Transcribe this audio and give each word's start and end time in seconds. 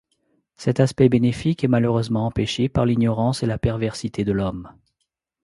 Cet 0.55 0.79
aspect 0.79 1.09
bénéfique 1.09 1.63
est 1.63 1.67
malheureusement 1.67 2.25
empêché 2.25 2.69
par 2.69 2.87
l'ignorance 2.87 3.43
et 3.43 3.45
la 3.45 3.59
perversité 3.59 4.23
de 4.25 4.31
l'homme. 4.31 4.67